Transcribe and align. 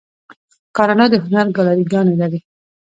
کاناډا 0.75 1.05
د 1.11 1.15
هنر 1.25 1.47
ګالري 1.55 1.85
ګانې 1.91 2.15
لري. 2.21 2.39